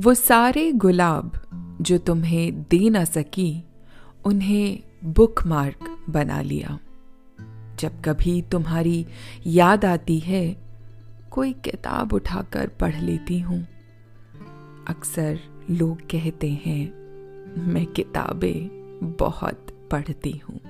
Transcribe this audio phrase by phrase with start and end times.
[0.00, 1.32] वो सारे गुलाब
[1.80, 3.64] जो तुम्हें दे ना सकी,
[4.24, 6.78] उन्हें बुक मार्क बना लिया।
[7.80, 9.06] जब कभी तुम्हारी
[9.46, 10.56] याद आती है,
[11.30, 13.66] कोई किताब उठाकर पढ़ लेती हूँ।
[14.88, 15.40] अक्सर
[15.70, 16.92] लोग कहते हैं,
[17.72, 18.68] मैं किताबें
[19.18, 20.60] बहुत पढ़ती हूँ।